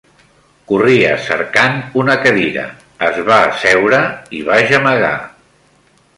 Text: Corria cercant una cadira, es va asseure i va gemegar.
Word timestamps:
Corria 0.69 1.11
cercant 1.25 1.77
una 2.05 2.15
cadira, 2.23 2.65
es 3.11 3.21
va 3.29 3.39
asseure 3.51 4.01
i 4.39 4.43
va 4.53 4.61
gemegar. 4.73 5.15